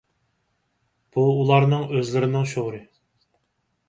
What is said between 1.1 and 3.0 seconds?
بۇ ئۇلارنىڭ ئۆزلىرىنىڭ شورى.